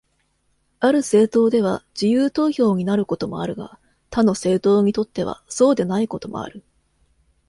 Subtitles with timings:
[0.79, 3.77] ある政党では自由投票になることもあるが、
[4.09, 6.63] 他の政党にとってはそうでないこともある。